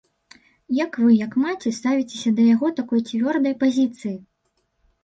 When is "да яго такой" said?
2.41-3.05